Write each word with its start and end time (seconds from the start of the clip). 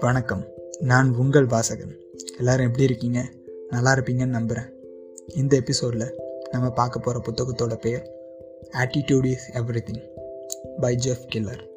வணக்கம். 0.00 0.44
நான் 0.78 1.14
உங்கள் 1.14 1.46
வாசகன். 1.46 1.96
எல்லாரும் 2.38 2.64
எப்படி 2.64 2.82
இருக்கீங்க? 2.82 3.24
நல்லா 3.70 3.92
இருப்பீங்கன்னு 3.92 4.26
நம்புகிறேன் 4.26 4.70
இந்த 5.34 5.56
எபிசோடில் 5.56 6.20
நம்ம 6.50 6.70
பார்க்க 6.70 6.98
போகிற 6.98 7.22
புத்தகத்தோட 7.24 7.80
பெயர் 7.80 8.10
attitude 8.72 9.24
is 9.24 9.50
everything 9.90 10.02
by 10.80 10.96
Jeff 10.96 11.34
Keller 11.34 11.68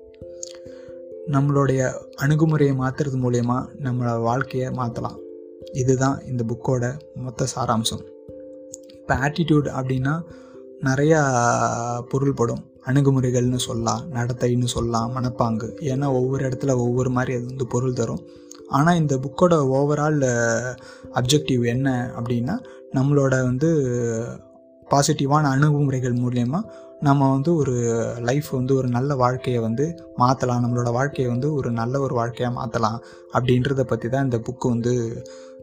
நம்மளுடைய 1.28 1.92
அணுகுமுறையை 2.16 2.76
மாற்றுறது 2.78 3.16
மூலயமா 3.16 3.68
நம்மளோட 3.84 4.22
வாழ்க்கையை 4.22 4.72
மாற்றலாம் 4.72 5.20
இதுதான் 5.72 6.22
இந்த 6.26 6.44
புக்கோட 6.44 6.94
மொத்த 7.16 7.46
சாராம்சம். 7.56 8.08
இப்போ 8.92 9.16
ஆட்டிடியூட் 9.16 9.68
அப்படின்னா 9.68 10.22
நிறையா 10.84 11.22
பொருள்படும். 12.10 12.67
அணுகுமுறைகள்னு 12.88 13.60
சொல்லலாம் 13.68 14.04
நடத்தைன்னு 14.14 14.70
சொல்லலாம் 14.76 15.14
மனப்பாங்கு. 15.16 15.70
ஏன்னா 15.92 16.08
ஒவ்வொரு 16.20 16.42
இடத்துல 16.50 16.76
ஒவ்வொரு 16.78 17.10
மாதிரி 17.10 17.34
அது 17.38 17.46
வந்து 17.46 17.68
பொருள் 17.68 17.94
தரும். 17.94 18.24
ஆனால் 18.70 18.96
இந்த 18.96 19.16
புக்கோட 19.18 19.56
ஓவரால் 19.78 20.20
அப்ஜெக்டிவ் 21.14 21.64
என்ன 21.66 21.90
அப்படின்னா 22.18 22.56
நம்மளோட 22.96 23.36
வந்து 23.44 23.70
பாசிட்டிவான 24.88 25.50
அணுகுமுறைகள் 25.50 26.22
மூலயமா 26.24 26.60
நம்ம 27.00 27.24
வந்து 27.32 27.52
ஒரு 27.56 27.74
லைஃப் 28.20 28.48
வந்து 28.50 28.74
ஒரு 28.76 28.88
நல்ல 28.88 29.16
வாழ்க்கையை 29.16 29.60
வந்து 29.62 29.86
மாற்றலாம் 30.16 30.64
நம்மளோட 30.64 30.92
வாழ்க்கையை 30.92 31.28
வந்து 31.32 31.50
ஒரு 31.54 31.70
நல்ல 31.72 32.00
ஒரு 32.00 32.14
வாழ்க்கையாக 32.16 32.54
மாற்றலாம் 32.56 32.98
அப்படின்றத 33.34 33.84
பற்றி 33.84 34.10
தான் 34.10 34.24
இந்த 34.24 34.38
புக்கு 34.38 34.68
வந்து 34.68 34.94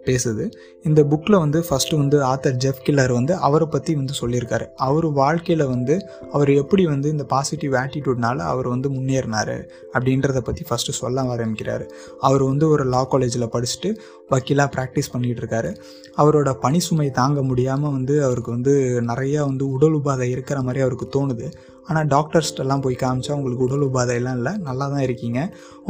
பேசுது. 0.07 0.45
இந்த 0.85 1.01
புக்கில் 1.03 1.39
வந்து 1.39 1.65
ஃபஸ்ட்டு 1.69 1.97
வந்து 1.97 2.17
ஆத்தர் 2.23 2.59
ஜெஃப் 2.65 2.83
கில்லர் 2.87 3.13
வந்து 3.13 3.35
அவரை 3.37 3.67
பற்றி 3.67 3.95
வந்து 3.95 4.15
சொல்லியிருக்காரு. 4.21 4.67
அவர் 4.87 5.07
வாழ்க்கையில் 5.13 5.65
வந்து 5.67 5.95
அவர் 6.33 6.51
எப்படி 6.63 6.87
வந்து 6.87 7.11
இந்த 7.11 7.25
பாசிட்டிவ் 7.25 7.75
ஆட்டிடியூட்னால 7.83 8.39
அவர் 8.53 8.69
வந்து 8.69 8.91
முன்னேறினார் 8.91 9.55
அப்படின்றத 9.95 10.41
பற்றி 10.41 10.65
ஃபஸ்ட்டு 10.71 10.99
சொல்ல 11.03 11.23
ஆரம்பிக்கிறார். 11.37 11.87
அவர் 12.21 12.43
வந்து 12.43 12.69
ஒரு 12.69 12.85
லா 12.85 13.05
காலேஜில் 13.05 13.53
படிச்சுட்டு 13.55 13.91
வக்கீலாக 14.31 14.69
ப்ராக்டிஸ் 14.77 15.13
பண்ணிகிட்டு 15.13 15.43
இருக்காரு. 15.45 15.71
அவரோட 16.17 16.53
பணி 16.61 16.81
சுமை 16.81 17.11
தாங்க 17.11 17.43
முடியாமல் 17.43 17.91
வந்து 17.91 18.25
அவருக்கு 18.25 18.51
வந்து 18.51 18.75
நிறையா 19.07 19.41
வந்து 19.51 19.71
உடல் 19.71 19.97
உபாதை 20.01 20.29
இருக்கிற 20.31 20.63
மாதிரி 20.63 20.83
அவருக்கு 20.83 21.09
தோணுது. 21.17 21.49
ஆனால் 21.89 22.09
டாக்டர்ஸ்டெல்லாம் 22.15 22.83
போய் 22.85 22.97
காமிச்சா 23.03 23.33
உங்களுக்கு 23.39 23.65
உடல் 23.67 23.87
உபாதையெல்லாம் 23.87 24.37
இல்லை. 24.41 24.53
நல்லா 24.69 24.87
தான் 24.93 25.05
இருக்கீங்க. 25.07 25.41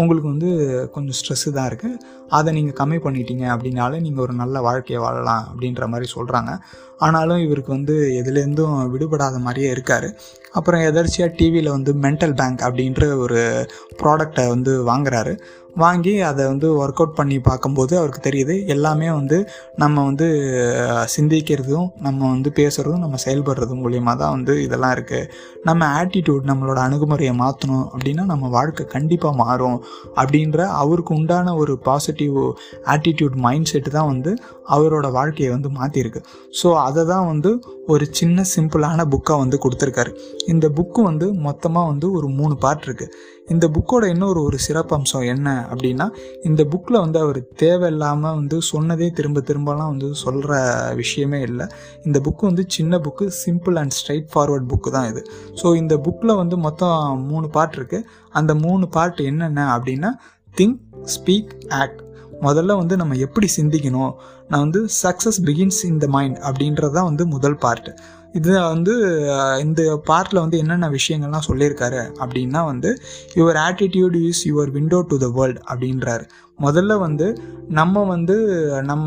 உங்களுக்கு 0.01 0.28
வந்து 0.33 0.51
கொஞ்சம் 0.95 1.17
ஸ்ட்ரெஸ்ஸு 1.19 1.51
தான் 1.59 1.69
இருக்குது 1.70 2.01
அதை 2.39 2.51
நீங்கள் 2.56 2.78
கம்மி 2.81 2.98
பண்ணிட்டீங்க 3.05 3.45
அப்படின்னாலே 3.55 3.98
நீங்கள் 4.06 4.25
ஒரு 4.27 4.34
நல்ல 4.42 4.61
வாழ்க்கையை 4.69 5.01
வாழலாம் 5.05 5.45
அப்படின்ற 5.51 5.86
மாதிரி 5.92 6.09
சொல்கிறாங்க 6.17 6.53
ஆனாலும் 7.06 7.42
இவருக்கு 7.45 7.70
வந்து 7.77 7.95
எதுலேருந்தும் 8.20 8.77
விடுபடாத 8.92 9.39
மாதிரியே 9.47 9.70
இருக்கார். 9.77 10.09
அப்புறம் 10.59 10.83
எதர்ச்சியாக 10.91 11.34
டிவியில் 11.39 11.75
வந்து 11.77 11.92
மென்டல் 12.05 12.34
பேங்க் 12.41 12.61
அப்படின்ற 12.67 13.05
ஒரு 13.25 13.41
ப்ராடக்டை 14.01 14.45
வந்து 14.55 14.73
வாங்குறாரு. 14.91 15.34
வாங்கி 15.77 16.20
அதை 16.20 16.47
வந்து 16.47 16.67
ஒர்க் 16.77 17.00
அவுட் 17.00 17.17
பண்ணி 17.17 17.39
பார்க்கும்போது 17.39 17.98
அவருக்கு 17.98 18.30
தெரியுது 18.30 18.67
எல்லாமே 18.67 19.11
வந்து 19.11 19.39
நம்ம 19.77 20.05
வந்து 20.05 20.27
சிந்திக்கிறதும் 21.17 21.89
நம்ம 22.00 22.28
வந்து 22.28 22.53
பேசுகிறதும் 22.56 22.98
நம்ம 22.98 23.19
செயல்படுறதும் 23.25 23.83
மூலியமாக 23.83 24.17
தான் 24.19 24.30
வந்து 24.30 24.62
இதெல்லாம் 24.62 24.92
இருக்குது 24.92 25.28
நம்ம 25.64 25.86
ஆட்டிடியூட் 26.00 26.45
நம்மளோட 26.45 26.78
அணுகுமுறையை 26.78 27.34
மாற்றணும் 27.34 27.86
அப்படின்னா 27.92 28.25
நம்ம 28.25 28.48
வாழ்க்கை 28.48 28.86
கண்டிப்பாக 28.86 29.36
மாறும் 29.36 29.78
அப்படின்ற 30.17 30.67
அவருக்கு 30.75 31.14
உண்டான 31.14 31.56
ஒரு 31.56 31.78
பாசிட்டிவ் 31.78 32.39
ஆட்டிடியூட் 32.86 33.36
மைண்ட் 33.36 33.70
செட்டு 33.72 33.91
தான் 33.91 34.06
வந்து 34.06 34.33
அவரோட 34.69 35.11
வாழ்க்கையை 35.11 35.52
வந்து 35.52 35.70
மாற்றிருக்கு 35.70 36.20
ஸோ 36.62 36.69
அதை 36.72 37.05
தான் 37.05 37.27
வந்து 37.27 37.50
ஒரு 37.86 38.05
சின்ன 38.11 38.45
சிம்பிளான 38.56 39.05
புக்காக 39.11 39.39
வந்து 39.39 39.58
கொடுத்துருக்காரு. 39.64 40.11
இந்த 40.47 40.69
புக்கு 40.69 41.00
வந்து 41.02 41.33
மொத்தமாக 41.33 41.86
வந்து 41.86 42.12
ஒரு 42.12 42.28
மூணு 42.28 42.55
பார்ட் 42.56 42.86
இருக்குது 42.86 43.12
இந்த 43.53 43.67
புக்கோட 43.69 44.05
இன்னொரு 44.12 44.41
ஒரு 44.42 44.59
சிறப்பம்சம் 44.67 45.25
என்ன 45.33 45.48
அப்படின்னா 45.73 46.06
இந்த 46.48 46.62
புக்கில் 46.73 47.00
வந்து 47.03 47.19
அவர் 47.25 47.41
தேவையில்லாமல் 47.62 48.36
வந்து 48.39 48.59
சொன்னதே 48.70 49.09
திரும்ப 49.19 49.41
திரும்பலாம் 49.48 49.91
வந்து 49.92 50.08
சொல்கிற 50.23 50.52
விஷயமே 51.01 51.41
இல்லை. 51.48 51.67
இந்த 52.07 52.20
புக்கு 52.27 52.45
வந்து 52.51 52.64
சின்ன 52.77 53.01
book 53.07 53.27
simple 53.42 53.79
and 53.83 53.96
straightforward 54.35 54.70
book 54.73 54.92
தான் 54.96 55.08
இது. 55.13 55.23
ஸோ 55.63 55.77
இந்த 55.83 55.96
புக்கில் 56.07 56.39
வந்து 56.42 56.58
மொத்தம் 56.67 57.27
மூணு 57.33 57.48
பார்ட் 57.58 57.77
இருக்குது 57.80 58.08
அந்த 58.41 58.55
மூணு 58.64 58.89
பார்ட் 58.96 59.23
என்னென்ன 59.30 59.68
அப்படின்னா 59.77 60.13
திங்க் 60.55 60.80
ஸ்பீக் 61.17 61.55
ஆக்ட். 61.83 62.02
முதல்ல 62.47 62.73
வந்து 62.83 62.95
நம்ம 63.01 63.14
எப்படி 63.27 63.48
சிந்திக்கணும்? 63.61 64.13
நான் 64.48 64.64
வந்து 64.67 64.80
success 65.02 65.41
begins 65.48 65.83
in 65.91 66.02
the 66.02 66.07
mind 66.17 66.39
அப்படின்றது 66.48 66.95
தான் 66.98 67.08
வந்து 67.11 67.24
முதல் 67.27 67.63
பார்ட்டு. 67.64 67.92
இது 68.34 68.50
வந்து 68.72 68.95
இந்த 69.61 69.80
பார்ட்டில் 70.08 70.42
வந்து 70.45 70.58
என்னென்ன 70.58 70.86
விஷயங்கள்லாம் 70.90 71.48
சொல்லியிருக்காரு 71.48 72.00
அப்படின்னா 72.22 72.61
வந்து 72.64 72.90
your 73.34 73.58
attitude 73.67 74.17
is 74.22 74.42
your 74.48 74.72
window 74.77 75.00
to 75.11 75.18
the 75.18 75.28
world 75.39 75.61
அப்படின்றாரு. 75.70 76.24
முதல்ல 76.58 76.96
வந்து 76.98 77.27
நம்ம 77.68 78.02
வந்து 78.05 78.36
நம்ம 78.83 79.06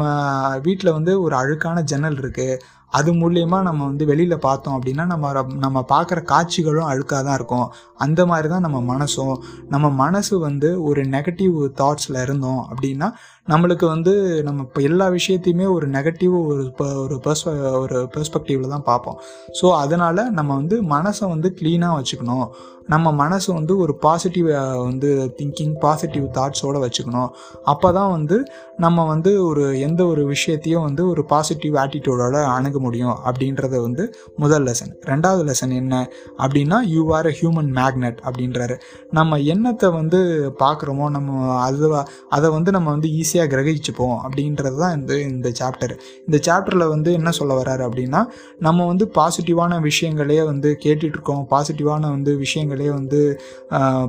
வீட்டில் 0.66 0.95
வந்து 0.97 1.13
ஒரு 1.21 1.35
அழுக்கான 1.35 1.83
ஜன்னல் 1.83 2.19
இருக்குது 2.23 2.57
அது 2.93 3.11
மூலயமா 3.13 3.57
நம்ம 3.67 3.81
வந்து 3.85 4.03
வெளியில் 4.09 4.43
பார்த்தோம் 4.45 4.75
அப்படின்னா 4.77 5.03
நம்ம 5.11 5.31
நம்ம 5.65 5.79
பார்க்குற 5.89 6.19
காட்சிகளும் 6.31 6.89
அழுக்காக 6.91 7.21
தான் 7.27 7.37
இருக்கும். 7.39 7.67
அந்த 8.05 8.21
மாதிரி 8.25 8.47
தான் 8.53 8.65
நம்ம 8.65 8.79
மனசும். 8.93 9.35
நம்ம 9.73 9.89
மனசு 10.03 10.33
வந்து 10.39 10.69
ஒரு 10.89 11.01
நெகட்டிவ் 11.15 11.57
தாட்ஸில் 11.81 12.19
இருந்தோம் 12.25 12.61
அப்படின்னா 12.71 13.09
நம்மளுக்கு 13.47 13.85
வந்து 13.85 14.13
நம்ம 14.47 14.63
இப்போ 14.67 14.81
எல்லா 14.89 15.05
விஷயத்தையுமே 15.17 15.67
ஒரு 15.75 15.87
நெகட்டிவ் 15.87 16.33
ஒரு 16.51 16.63
ஒரு 17.03 17.17
பெர்ஸ்ப 17.25 17.53
ஒரு 17.83 17.99
பெர்ஸ்பெக்டிவில் 18.15 18.73
தான் 18.75 18.87
பார்ப்போம். 18.91 19.19
ஸோ 19.61 19.67
அதனால் 19.83 20.23
நம்ம 20.39 20.49
வந்து 20.55 20.77
மனசை 20.95 21.27
வந்து 21.33 21.49
க்ளீனாக 21.59 21.97
வச்சுக்கணும். 21.99 22.47
நம்ம 22.87 23.11
மனசு 23.21 23.49
வந்து 23.53 23.73
ஒரு 23.77 23.93
பாசிட்டிவ் 24.05 24.47
வந்து 24.87 25.09
திங்கிங் 25.39 25.75
பாசிட்டிவ் 25.83 26.25
தாட்ஸோடு 26.37 26.79
வச்சுக்கணும். 26.85 27.31
அப்போ 27.63 27.87
தான் 27.91 28.11
வந்து 28.11 28.37
நம்ம 28.79 29.05
வந்து 29.05 29.31
ஒரு 29.47 29.63
எந்த 29.79 30.01
ஒரு 30.05 30.23
விஷயத்தையும் 30.25 30.85
வந்து 30.87 31.03
ஒரு 31.09 31.21
பாசிட்டிவ் 31.31 31.75
ஆட்டிடியூடோட 31.83 32.37
அணுக 32.55 32.79
முடியும் 32.79 33.15
அப்படின்றத 33.27 33.75
வந்து 33.81 34.03
முதல் 34.35 34.65
லெசன் 34.67 34.93
ரெண்டாவது 35.05 35.43
லெசன் 35.49 35.73
என்ன 35.81 35.95
அப்படின்னா 36.39 36.79
you 36.95 37.03
are 37.13 37.29
a 37.31 37.33
human 37.39 37.71
magnet 37.79 38.19
அப்படின்றாரு. 38.27 38.75
நம்ம 39.11 39.39
எண்ணத்தை 39.53 39.89
வந்து 39.89 40.19
பார்க்குறோமோ 40.59 41.07
நம்ம 41.09 41.55
அது 41.57 41.89
அதை 42.29 42.47
வந்து 42.49 42.71
நம்ம 42.71 42.87
வந்து 42.91 43.09
ஈஸியாக 43.19 43.47
கிரகிச்சுப்போம் 43.53 44.17
அப்படின்றது 44.23 44.77
தான் 44.77 44.95
இந்த 44.99 45.13
இந்த 45.29 45.49
சாப்டர் 45.59 45.93
இந்த 46.27 46.37
சாப்டரில் 46.47 46.87
வந்து 46.87 47.09
என்ன 47.11 47.29
சொல்ல 47.31 47.53
வர்றாரு 47.61 47.83
அப்படின்னா 47.87 48.21
நம்ம 48.59 48.85
வந்து 48.85 49.07
பாசிட்டிவான 49.15 49.79
விஷயங்களே 49.81 50.39
வந்து 50.45 50.71
கேட்டுட்ருக்கோம் 50.85 51.43
பாசிட்டிவான 51.53 52.09
வந்து 52.09 52.31
விஷயங்கள் 52.37 52.76
வந்து 52.89 53.19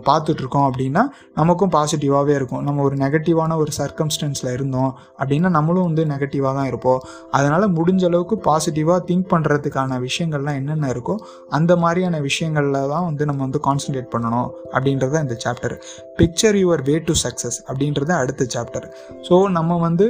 பார்த்துட்ருக்கோம் 0.06 0.66
அப்படின்னா 0.68 1.02
நமக்கும் 1.40 1.72
பாசிட்டிவாகவே 1.76 2.34
இருக்கும். 2.38 2.62
நம்ம 2.68 2.82
ஒரு 2.88 2.96
நெகட்டிவான 2.96 3.56
ஒரு 3.62 3.72
சர்க்கம்ஸ்டன்ஸில் 3.80 4.50
இருந்தோம் 4.52 4.90
அப்படின்னா 5.20 5.50
நம்மளும் 5.56 5.88
வந்து 5.88 6.04
நெகட்டிவாக 6.12 6.52
தான் 6.58 6.68
இருப்போம். 6.72 7.00
அதனால் 7.38 7.66
முடிஞ்ச 7.78 8.04
அளவுக்கு 8.10 8.38
பாசிட்டிவாக 8.48 9.00
திங்க் 9.10 9.28
பண்ணுறதுக்கான 9.34 10.00
விஷயங்கள்லாம் 10.06 10.58
என்னென்ன 10.60 10.92
இருக்கோ 10.94 11.16
அந்த 11.58 11.72
மாதிரியான 11.84 12.20
விஷயங்களில் 12.28 12.80
தான் 12.94 13.06
வந்து 13.10 13.24
நம்ம 13.30 13.42
வந்து 13.46 13.60
கான்சன்ட்ரேட் 13.68 14.10
பண்ணணும் 14.14 14.48
அப்படின்றது 14.74 15.22
இந்த 15.26 15.36
chapter 15.44 15.76
picture 16.20 16.58
your 16.62 16.82
way 16.88 16.94
to 17.08 17.14
success 17.24 17.58
அப்படின்றது 17.68 18.12
அடுத்த 18.20 18.46
சாப்டர் 18.54 18.86
ஸோ 19.28 19.34
நம்ம 19.58 19.78
வந்து 19.86 20.06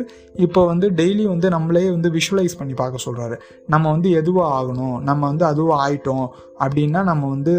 இப்போ 0.47 0.61
வந்து 0.67 0.87
டெய்லி 0.99 1.25
வந்து 1.33 1.49
நம்மளே 1.55 1.85
வந்து 1.95 2.09
விஷுவலைஸ் 2.17 2.59
பண்ணி 2.59 2.75
பார்க்க 2.81 3.07
சொல்கிறாரு 3.07 3.37
நம்ம 3.75 3.85
வந்து 3.95 4.09
எதுவாக 4.21 4.51
ஆகணும்? 4.59 4.97
நம்ம 5.09 5.21
வந்து 5.31 5.45
அதுவாக 5.45 5.83
ஆயிட்டோம் 5.87 6.27
அப்படின்னா 6.65 7.01
நம்ம 7.09 7.29
வந்து 7.29 7.53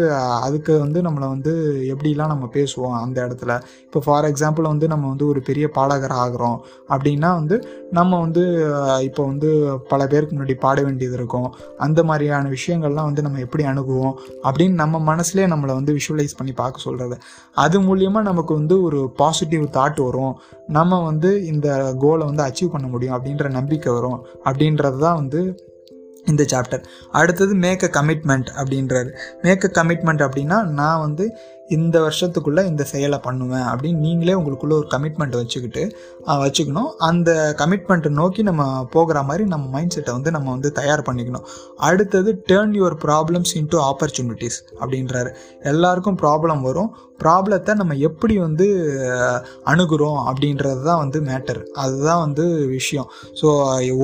அதுக்கு 0.46 0.72
வந்து 0.78 0.89
நம்மளை 0.98 1.28
வந்து 1.34 1.52
எப்படிலாம் 1.92 2.32
நம்ம 2.32 2.46
பேசுவோம் 2.52 2.96
அந்த 3.04 3.18
இடத்துல. 3.26 3.52
இப்போ 3.84 4.00
ஃபார் 4.04 4.24
எக்ஸாம்பிள் 4.24 4.66
வந்து 4.72 4.86
நம்ம 4.92 5.08
வந்து 5.08 5.26
ஒரு 5.26 5.40
பெரிய 5.40 5.66
பாடகர் 5.68 6.16
ஆகிறோம். 6.24 6.58
அப்படின்னா 6.88 7.30
வந்து 7.40 7.56
நம்ம 7.90 8.20
வந்து 8.24 8.42
இப்போ 9.08 9.22
வந்து 9.30 9.50
பல 9.88 10.06
பேருக்கு 10.06 10.36
முன்னாடி 10.36 10.56
பாட 10.66 10.78
வேண்டியது 10.82 11.16
இருக்கும். 11.16 11.48
அந்த 11.78 12.00
மாதிரியான 12.04 12.50
விஷயங்கள்லாம் 12.56 13.08
வந்து 13.10 13.22
நம்ம 13.22 13.38
எப்படி 13.38 13.64
அணுகுவோம்? 13.64 14.14
அப்படின்னு 14.42 14.76
நம்ம 14.82 14.96
மனசுலேயே 15.10 15.46
நம்மளை 15.54 15.72
வந்து 15.78 15.92
விஷுவலைஸ் 15.92 16.36
பண்ணி 16.36 16.52
பார்க்க 16.52 16.86
சொல்கிறது 16.86 17.18
அது 17.54 17.76
மூலியமாக 17.88 18.28
நமக்கு 18.30 18.52
வந்து 18.54 18.76
ஒரு 18.82 19.00
பாசிட்டிவ் 19.16 19.64
தாட் 19.78 20.04
வரும். 20.04 20.34
நம்ம 20.78 21.02
வந்து 21.04 21.30
இந்த 21.52 21.68
கோலை 21.98 22.26
வந்து 22.26 22.44
அச்சீவ் 22.48 22.74
பண்ண 22.74 22.86
முடியும் 22.86 23.16
அப்படின்ற 23.16 23.50
நம்பிக்கை 23.50 23.92
வரும். 23.92 24.20
அப்படின்றது 24.44 24.98
தான் 24.98 25.20
வந்து 25.22 25.40
இந்த 26.24 26.42
சாப்டர் 26.42 26.84
அடுத்தது 27.10 27.54
மேக் 27.54 27.82
அ 27.82 28.02
கமிட்மெண்ட் 28.02 28.48
அப்படின்றாரு. 28.56 29.16
மேக் 29.42 29.76
அ 29.76 29.84
கமிட்மெண்ட் 29.84 30.28
அப்படின்னா 30.28 30.62
நான் 30.64 31.00
வந்து 31.00 31.36
இந்த 31.76 31.96
வருஷத்துக்குள்ளே 32.06 32.62
இந்த 32.70 32.84
செயலை 32.92 33.18
பண்ணுவேன் 33.26 33.66
அப்படின்னு 33.72 34.04
நீங்களே 34.06 34.36
உங்களுக்குள்ளே 34.40 34.76
ஒரு 34.80 34.88
கமிட்மெண்ட் 34.94 35.38
வச்சுக்கிட்டு 35.40 35.82
வச்சுக்கணும். 36.44 36.90
அந்த 37.08 37.30
கமிட்மெண்ட்டை 37.60 38.12
நோக்கி 38.20 38.44
நம்ம 38.50 38.62
போகிற 38.96 39.18
மாதிரி 39.30 39.46
நம்ம 39.52 39.68
மைண்ட் 39.74 39.94
செட்டை 39.96 40.14
வந்து 40.18 40.34
நம்ம 40.36 40.50
வந்து 40.56 40.70
தயார் 40.80 41.06
பண்ணிக்கணும். 41.10 41.46
அடுத்தது 41.90 42.32
turn 42.52 42.74
your 42.80 42.98
problems 43.06 43.54
into 43.60 43.82
opportunities 43.90 44.58
அப்படின்றாரு. 44.82 45.32
எல்லாருக்கும் 45.72 46.20
ப்ராப்ளம் 46.24 46.66
வரும். 46.70 46.90
ப்ராப்ளத்தை 47.24 47.72
நம்ம 47.78 47.94
எப்படி 48.08 48.34
வந்து 48.46 48.66
அணுகிறோம் 49.70 49.90
அணுகுறோம் 49.90 50.18
அப்படின்றது 50.30 50.80
தான் 50.88 51.00
வந்து 51.02 51.18
மேட்டர் 51.28 51.60
அதுதான் 51.82 52.20
வந்து 52.24 52.44
விஷயம். 52.76 53.08
ஸோ 53.40 53.46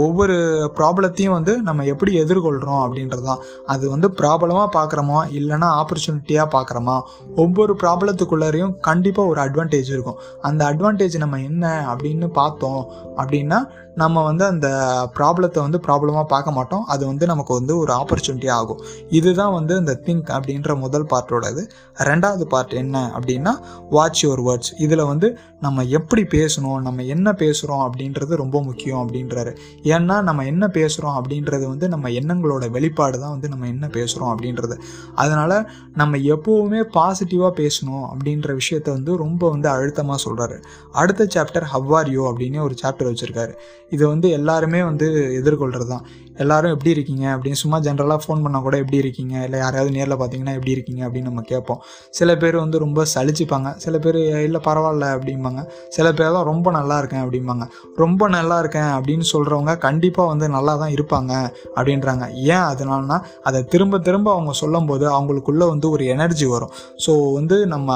ஒவ்வொரு 0.05 0.37
ப்ராப்ளத்தையும் 0.79 1.35
வந்து 1.37 1.53
நம்ம 1.69 1.85
எப்படி 1.93 2.12
எதிர்கொள்கிறோம் 2.23 2.83
அப்படின்றது 2.85 3.25
தான். 3.31 3.43
அது 3.73 3.85
வந்து 3.95 4.09
ப்ராப்ளமாக 4.21 4.69
பார்க்குறோமா? 4.79 5.19
இல்லைன்னா 5.39 5.69
ஆப்பர்ச்சுனிட்டியாக 5.81 6.49
பார்க்குறோமா? 6.57 6.97
ஒவ்வொரு 7.45 7.56
ஒவ்வொரு 7.56 7.75
ப்ராப்ளத்துக்குள்ளேயும் 7.82 8.76
கண்டிப்பாக 8.81 9.29
ஒரு 9.29 9.41
அட்வான்டேஜ் 9.41 9.91
இருக்கும். 9.94 10.19
அந்த 10.41 10.62
அட்வான்டேஜ் 10.64 11.17
நம்ம 11.17 11.41
என்ன 11.41 11.64
அப்படின்னு 11.94 12.26
பார்த்தோம் 12.29 12.87
அப்படின்னா 13.17 13.58
நம்ம 14.03 14.23
வந்து 14.29 14.45
அந்த 14.53 14.69
ப்ராப்ளத்தை 15.17 15.61
வந்து 15.65 15.79
ப்ராப்ளமாக 15.87 16.25
பார்க்க 16.33 16.57
மாட்டோம். 16.57 16.85
அது 16.95 17.03
வந்து 17.11 17.25
நமக்கு 17.31 17.53
வந்து 17.59 17.75
ஒரு 17.83 17.93
ஆப்பர்ச்சுனிட்டி 18.01 18.49
ஆகும். 18.57 18.81
இதுதான் 19.19 19.53
வந்து 19.59 19.75
இந்த 19.83 19.95
திங்க் 20.07 20.31
அப்படின்ற 20.37 20.75
முதல் 20.85 21.07
பார்ட்டோடது 21.13 21.63
ரெண்டாவது 22.09 22.47
பார்ட் 22.55 22.75
என்ன 22.83 22.97
அப்படின்னா 23.19 23.53
வாட்ச் 23.97 24.23
யுவர் 24.25 24.43
வேர்ட்ஸ் 24.47 24.73
இதில் 24.87 25.05
வந்து 25.13 25.29
நம்ம 25.61 25.85
எப்படி 25.99 26.23
பேசணும் 26.37 26.81
நம்ம 26.87 27.05
என்ன 27.15 27.29
பேசுகிறோம் 27.43 27.85
அப்படின்றது 27.87 28.33
ரொம்ப 28.43 28.57
முக்கியம் 28.63 29.01
அப்படின்றாரு. 29.05 29.53
ஏன்னா 29.95 30.17
நம்ம 30.29 30.45
என்ன 30.53 30.65
பேசுகிறோம் 30.79 31.17
அப்படின்றது 31.21 31.65
வந்து 31.73 31.89
நம்ம 31.95 32.11
எண்ணங்களோட 32.21 32.65
வெளிப்பாடு 32.77 33.17
தான் 33.25 33.35
வந்து 33.37 33.51
நம்ம 33.55 33.67
என்ன 33.75 33.87
பேசுகிறோம் 33.97 34.33
அப்படின்றது. 34.35 34.77
அதனால் 35.25 35.57
நம்ம 36.03 36.17
எப்போவுமே 36.35 36.83
பாசிட்டிவாக 36.99 37.53
பேசணும் 37.63 38.07
அப்படின்ற 38.13 38.51
விஷயத்த 38.61 38.89
வந்து 38.99 39.15
ரொம்ப 39.25 39.43
வந்து 39.55 39.69
அழுத்தமாக 39.75 40.21
சொல்கிறாரு 40.27 40.59
அடுத்த 41.03 41.29
சாப்டர் 41.37 41.69
ஹவ்வார் 41.73 42.13
யூ 42.17 42.23
அப்படின்னு 42.33 42.61
ஒரு 42.67 42.77
சாப்டர் 42.83 43.11
வச்சுருக்காரு. 43.11 43.55
இதை 43.91 44.05
வந்து 44.06 44.29
எல்லாருமே 44.31 44.81
வந்து 44.83 45.06
எதிர்கொள்கிறது 45.33 45.91
தான் 45.91 46.06
எல்லாரும் 46.44 46.73
எப்படி 46.75 46.91
இருக்கீங்க? 46.97 47.25
அப்படின்னு 47.35 47.59
சும்மா 47.62 47.79
ஜென்ரலாக 47.87 48.21
ஃபோன் 48.25 48.43
பண்ணால் 48.44 48.65
கூட 48.67 48.77
எப்படி 48.83 48.99
இருக்கீங்க? 49.03 49.35
இல்லை 49.47 49.59
யாரையாவது 49.62 49.93
நேரில் 49.97 50.17
பார்த்தீங்கன்னா 50.21 50.55
எப்படி 50.59 50.73
இருக்கீங்க? 50.77 51.03
அப்படின்னு 51.06 51.29
நம்ம 51.31 51.44
கேட்போம். 51.53 51.81
சில 52.19 52.37
பேர் 52.43 52.56
வந்து 52.65 52.79
ரொம்ப 52.85 53.06
சளிச்சுப்பாங்க 53.15 53.71
சில 53.85 53.94
பேர் 54.06 54.19
இல்லை 54.49 54.61
பரவாயில்ல 54.69 55.06
அப்படிம்பாங்க. 55.17 55.62
சில 55.97 56.06
பேர் 56.19 56.35
தான் 56.37 56.49
ரொம்ப 56.50 56.71
நல்லா 56.79 56.99
இருக்கேன் 57.03 57.23
அப்படிம்பாங்க. 57.25 57.67
ரொம்ப 58.03 58.29
நல்லா 58.37 58.59
இருக்கேன் 58.65 58.91
அப்படின்னு 58.97 59.27
சொல்கிறவங்க 59.35 59.75
கண்டிப்பாக 59.87 60.33
வந்து 60.33 60.49
நல்லா 60.56 60.75
தான் 60.83 60.93
இருப்பாங்க 60.97 61.33
அப்படின்றாங்க. 61.77 62.25
ஏன் 62.55 62.67
அதனாலனா 62.73 63.19
அதை 63.49 63.61
திரும்ப 63.75 64.00
திரும்ப 64.09 64.29
அவங்க 64.37 64.53
சொல்லும்போது 64.62 65.05
அவங்களுக்குள்ளே 65.17 65.67
வந்து 65.73 65.87
ஒரு 65.94 66.05
எனர்ஜி 66.15 66.47
வரும். 66.55 66.73
ஸோ 67.06 67.12
வந்து 67.38 67.56
நம்ம 67.75 67.91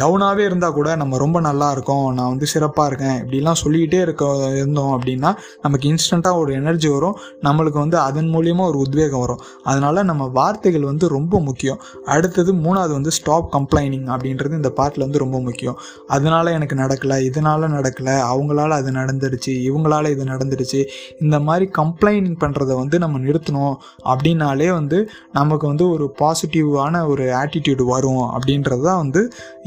டவுனாகவே 0.00 0.44
இருந்தால் 0.48 0.76
கூட 0.78 0.88
நம்ம 1.00 1.18
ரொம்ப 1.24 1.38
நல்லா 1.48 1.68
இருக்கோம் 1.74 2.06
நான் 2.18 2.30
வந்து 2.34 2.46
சிறப்பாக 2.54 2.88
இருக்கேன் 2.90 3.16
இப்படிலாம் 3.22 3.60
சொல்லிக்கிட்டே 3.62 4.00
இருக்க 4.06 4.24
இருந்தோம் 4.60 4.92
அப்படின்னா 4.96 5.30
நமக்கு 5.66 5.86
இன்ஸ்டண்ட்டாக 5.92 6.42
ஒரு 6.42 6.52
எனர்ஜி 6.60 6.88
வரும். 6.96 7.16
நம்மளுக்கு 7.50 7.80
வந்து 7.84 7.98
அதன் 8.06 8.30
மூலியமாக 8.34 8.70
ஒரு 8.70 8.80
உத்வேகம் 8.84 9.22
வரும். 9.24 9.40
அதனால் 9.64 10.06
நம்ம 10.10 10.24
வார்த்தைகள் 10.38 10.88
வந்து 10.90 11.06
ரொம்ப 11.16 11.40
முக்கியம். 11.48 11.80
அடுத்தது 12.14 12.50
மூணாவது 12.64 12.92
வந்து 12.98 13.12
ஸ்டாப் 13.18 13.48
கம்ப்ளைனிங் 13.54 14.06
அப்படின்றது 14.14 14.54
இந்த 14.60 14.72
பாட்டில் 14.78 15.04
வந்து 15.06 15.22
ரொம்ப 15.24 15.38
முக்கியம். 15.40 15.76
அதனால் 16.16 16.54
எனக்கு 16.56 16.76
நடக்கல 16.82 17.18
இதனால் 17.28 17.66
நடக்கல 17.76 18.08
அவங்களால 18.30 18.76
அது 18.80 18.90
நடந்துடுச்சு 18.98 19.52
இவங்களால 19.68 20.10
இது 20.14 20.24
நடந்துடுச்சு 20.32 20.80
இந்த 21.20 21.36
மாதிரி 21.46 21.66
கம்ப்ளைனிங் 21.80 22.38
பண்ணுறதை 22.42 22.74
வந்து 22.80 22.96
நம்ம 22.98 23.18
நிறுத்தணும் 23.24 23.74
அப்படின்னாலே 24.10 24.68
வந்து 24.78 24.98
நமக்கு 25.38 25.64
வந்து 25.66 25.84
ஒரு 25.94 26.06
பாசிட்டிவான 26.20 27.02
ஒரு 27.12 27.24
ஆட்டிடியூட் 27.40 27.82
வரும் 27.92 28.24
அப்படின்றது 28.34 28.82
தான் 28.88 29.00
வந்து 29.04 29.20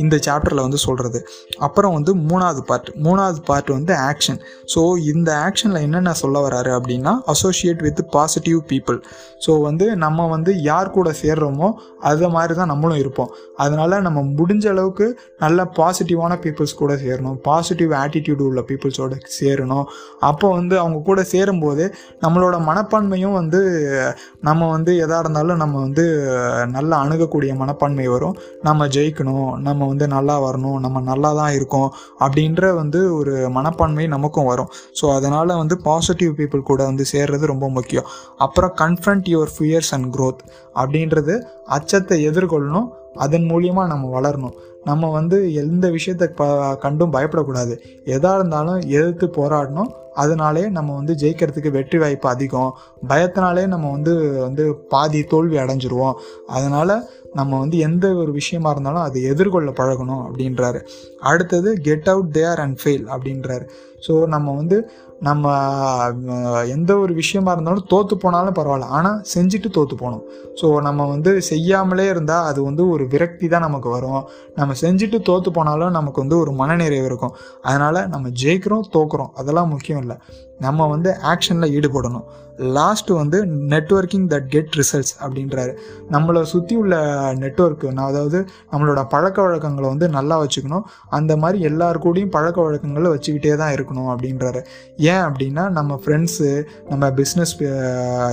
இந்த 0.03 0.15
சாப்டரில் 0.27 0.65
வந்து 0.65 0.79
சொல்கிறது 0.85 1.19
அப்புறம் 1.59 1.95
வந்து 1.97 2.11
மூணாவது 2.29 2.61
பார்ட் 2.69 2.89
மூணாவது 3.05 3.39
பார்ட் 3.49 3.71
வந்து 3.77 3.93
ஆக்ஷன் 4.09 4.39
ஸோ 4.73 4.81
இந்த 5.13 5.29
ஆக்ஷனில் 5.45 5.83
என்னென்ன 5.87 6.13
சொல்ல 6.21 6.37
வராரு 6.45 6.71
அப்படின்னா 6.77 7.13
associate 7.33 7.72
with 7.85 8.01
positive 8.15 8.59
people 8.71 8.99
so 9.45 9.51
வந்து 9.67 9.85
நம்ம 10.03 10.27
வந்து 10.33 10.51
யார் 10.69 10.95
கூட 10.97 11.09
சேர்றோமோ 11.21 11.67
அது 12.09 12.29
மாதிரி 12.35 12.53
தான் 12.59 12.71
நம்மளும் 12.73 12.99
இருப்போம். 13.03 13.31
அதனால 13.63 13.99
நம்ம 14.05 14.19
முடிஞ்ச 14.39 14.65
அளவுக்கு 14.73 15.05
நல்ல 15.43 15.65
பாசிட்டிவான 15.77 16.33
பீப்புள்ஸ் 16.43 16.75
கூட 16.81 16.93
சேரணும். 17.03 17.37
பாசிட்டிவ் 17.47 17.91
ஆட்டிடியூடு 18.01 18.43
உள்ள 18.49 18.61
பீப்புள்ஸோட 18.69 19.15
சேரணும். 19.39 19.85
அப்போ 20.29 20.47
வந்து 20.59 20.75
அவங்க 20.83 20.99
கூட 21.09 21.21
சேரும்போது 21.33 21.85
நம்மளோட 22.25 22.55
மனப்பான்மையும் 22.69 23.35
வந்து 23.39 23.61
நம்ம 24.47 24.69
வந்து 24.75 24.91
எதாக 25.03 25.23
இருந்தாலும் 25.23 25.61
நம்ம 25.63 25.75
வந்து 25.85 26.05
நல்லா 26.75 26.95
அணுகக்கூடிய 27.05 27.51
மனப்பான்மை 27.61 28.07
வரும். 28.15 28.35
நம்ம 28.67 28.87
ஜெயிக்கணும் 28.95 29.49
நம்ம 29.67 29.81
வந்து 29.91 30.07
நல்லா 30.15 30.37
வரணும் 30.45 30.79
நம்ம 30.85 31.01
நல்லா 31.11 31.31
தான் 31.41 31.53
இருக்கோம் 31.57 31.89
அப்படின்ற 32.25 32.73
வந்து 32.81 33.01
ஒரு 33.19 33.33
மனப்பான்மை 33.57 34.07
நமக்கும் 34.15 34.49
வரும். 34.51 34.71
ஸோ 34.99 35.05
அதனால் 35.17 35.59
வந்து 35.61 35.77
பாசிட்டிவ் 35.89 36.33
பீப்புள் 36.39 36.67
கூட 36.71 36.81
வந்து 36.91 37.05
சேர்றது 37.13 37.45
ரொம்ப 37.53 37.62
முக்கியம். 37.69 38.05
அப்புறம் 38.37 38.75
confront 38.77 39.25
your 39.29 39.49
fears 39.59 39.91
and 39.91 40.15
growth 40.15 40.39
அப்படின்றது 40.75 41.41
அச்சத்தை 41.65 42.29
எதிர்கொள்ளணும். 42.29 42.87
அதன் 43.13 43.41
மூலியமாக 43.41 43.87
நம்ம 43.87 44.21
வளரணும். 44.21 44.53
நம்ம 44.83 45.11
வந்து 45.11 45.53
எந்த 45.53 45.89
விஷயத்தை 45.89 46.27
ப 46.27 46.75
கண்டும் 46.75 47.13
பயப்படக்கூடாது. 47.13 47.77
எதாக 48.05 48.35
இருந்தாலும் 48.35 48.79
எதிர்த்து 48.79 49.27
போராடணும். 49.27 49.91
அதனாலே 50.13 50.69
நம்ம 50.69 50.95
வந்து 50.95 51.13
ஜெயிக்கிறதுக்கு 51.13 51.71
வெற்றி 51.71 51.97
வாய்ப்பு 51.97 52.29
அதிகம். 52.29 52.77
பயத்தினாலே 53.07 53.67
நம்ம 53.67 53.91
வந்து 53.91 54.39
வந்து 54.39 54.75
பாதி 54.75 55.23
தோல்வி 55.23 55.57
அடைஞ்சிருவோம். 55.57 56.13
அதனால் 56.47 57.03
நம்ம 57.39 57.59
வந்து 57.63 57.77
எந்த 57.87 58.05
ஒரு 58.21 58.31
விஷயமா 58.39 58.71
இருந்தாலும் 58.73 59.05
அதை 59.07 59.21
எதிர்கொள்ள 59.31 59.71
பழகணும் 59.79 60.23
அப்படின்றாரு. 60.27 60.81
அடுத்தது 61.31 61.71
get 61.87 62.11
out 62.13 62.31
there 62.37 62.61
and 62.65 62.77
fail 62.83 63.07
அப்படின்றாரு. 63.15 63.65
ஸோ 64.05 64.13
நம்ம 64.33 64.53
வந்து 64.59 64.77
நம்ம 65.27 65.51
எந்த 66.75 66.91
ஒரு 67.01 67.13
விஷயமா 67.19 67.51
இருந்தாலும் 67.55 67.85
தோற்று 67.91 68.15
போனாலும் 68.23 68.55
பரவாயில்ல. 68.57 68.87
ஆனால் 68.97 69.19
செஞ்சுட்டு 69.33 69.69
தோற்று 69.77 69.95
போகணும். 70.01 70.23
ஸோ 70.61 70.67
நம்ம 70.87 71.05
வந்து 71.11 71.31
செய்யாமலே 71.49 72.07
இருந்தால் 72.13 72.47
அது 72.49 72.59
வந்து 72.69 72.83
ஒரு 72.93 73.03
விரக்தி 73.13 73.47
தான் 73.53 73.65
நமக்கு 73.67 73.89
வரும். 73.89 74.23
நம்ம 74.59 74.75
செஞ்சுட்டு 74.81 75.19
தோற்று 75.29 75.51
போனாலும் 75.57 75.95
நமக்கு 75.99 76.19
வந்து 76.23 76.37
ஒரு 76.43 76.53
மனநிறைவு 76.61 77.07
இருக்கும். 77.11 77.35
அதனால் 77.69 78.01
நம்ம 78.15 78.29
ஜெயிக்கிறோம் 78.43 78.89
தோக்குறோம். 78.97 79.31
அதெல்லாம் 79.41 79.71
முக்கியம் 79.75 80.01
இல்லை. 80.03 80.17
நம்ம 80.65 80.87
வந்து 80.87 81.09
ஆக்ஷனில் 81.31 81.73
ஈடுபடணும். 81.77 82.27
லாஸ்ட்டு 82.77 83.13
வந்து 83.21 83.37
நெட்வொர்க்கிங் 83.71 84.27
தட் 84.33 84.49
கெட் 84.55 84.75
ரிசல்ட்ஸ் 84.79 85.15
அப்படின்றாரு. 85.23 85.71
நம்மளை 86.15 86.41
சுற்றி 86.51 86.75
உள்ள 86.81 86.95
நெட்வொர்க்கு 87.43 87.87
அதாவது 88.07 88.39
நம்மளோட 88.71 89.01
பழக்க 89.13 89.37
வழக்கங்களை 89.45 89.87
வந்து 89.93 90.07
நல்லா 90.17 90.35
வச்சுக்கணும். 90.43 90.85
அந்த 91.17 91.33
மாதிரி 91.41 91.57
எல்லார் 91.69 92.01
கூடயும் 92.05 92.33
பழக்க 92.35 92.57
வழக்கங்களை 92.65 93.09
வச்சுக்கிட்டே 93.15 93.55
தான் 93.61 93.73
இருக்கணும் 93.75 94.09
அப்படின்றாரு. 94.13 94.61
ஏன் 95.11 95.23
அப்படின்னா 95.27 95.63
நம்ம 95.77 95.99
ஃப்ரெண்ட்ஸு 96.03 96.49
நம்ம 96.91 97.09
பிஸ்னஸ் 97.19 97.55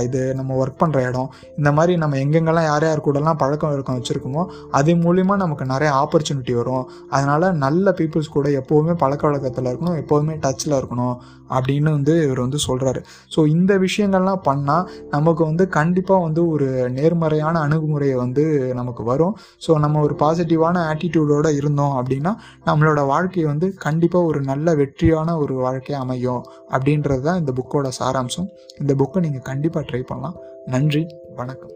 இது 0.07 0.21
நம்ம 0.39 0.51
ஒர்க் 0.61 0.79
பண்ணுற 0.83 0.99
இடம் 1.09 1.29
இந்த 1.59 1.69
மாதிரி 1.77 1.93
நம்ம 2.03 2.17
எங்கெங்கெல்லாம் 2.23 2.69
யார் 2.69 2.87
யார் 2.89 3.05
கூடலாம் 3.07 3.41
பழக்க 3.43 3.63
வழக்கம் 3.71 3.97
வச்சுருக்கோமோ 3.99 4.43
அது 4.79 4.95
மூலிமா 5.05 5.35
நமக்கு 5.43 5.65
நிறைய 5.73 5.91
ஆப்பர்ச்சுனிட்டி 6.01 6.55
வரும். 6.61 6.85
அதனால் 7.15 7.47
நல்ல 7.65 7.93
பீப்புள்ஸ் 7.99 8.35
கூட 8.37 8.49
எப்போவுமே 8.61 8.95
பழக்க 9.03 9.23
வழக்கத்தில் 9.29 9.69
இருக்கணும் 9.71 9.99
எப்போவுமே 10.01 10.35
டச்சில் 10.45 10.77
இருக்கணும் 10.79 11.15
அப்படின்னு 11.55 11.89
வந்து 11.97 12.13
இவர் 12.25 12.41
வந்து 12.45 12.59
சொல்கிறாரு 12.67 12.99
ஸோ 13.35 13.39
இந்த 13.55 13.71
விஷயங்கள்லாம் 13.85 14.43
பண்ணால் 14.49 14.85
நமக்கு 15.15 15.41
வந்து 15.49 15.63
கண்டிப்பாக 15.77 16.25
வந்து 16.25 16.41
ஒரு 16.53 16.67
நேர்மறையான 16.97 17.61
அணுகுமுறையை 17.65 18.15
வந்து 18.21 18.43
நமக்கு 18.81 19.03
வரும். 19.11 19.33
ஸோ 19.65 19.71
நம்ம 19.85 20.01
ஒரு 20.07 20.15
பாசிட்டிவான 20.23 20.85
ஆட்டிடியூடோடு 20.91 21.51
இருந்தோம் 21.59 21.95
அப்படின்னா 21.99 22.33
நம்மளோட 22.69 23.01
வாழ்க்கை 23.13 23.45
வந்து 23.51 23.69
கண்டிப்பாக 23.87 24.29
ஒரு 24.31 24.41
நல்ல 24.51 24.75
வெற்றியான 24.81 25.37
ஒரு 25.43 25.55
வாழ்க்கை 25.65 25.95
அமையும் 26.03 26.41
அப்படின்றது 26.75 27.25
தான் 27.29 27.41
இந்த 27.43 27.53
புக்கோட 27.59 27.89
சாராம்சம். 28.01 28.49
இந்த 28.81 28.95
புக்கை 29.03 29.25
நீங்கள் 29.27 29.47
கண்டிப்பாக 29.51 29.85
ட்ரை 29.91 30.03
பண்ணலாம். 30.13 30.39
நன்றி 30.65 31.03
வணக்கம். 31.41 31.75